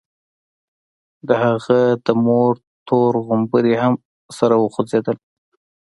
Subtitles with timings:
[1.27, 2.53] د هغه د مور
[2.87, 3.93] تور غومبري هم
[4.37, 5.17] سره وخوځېدل.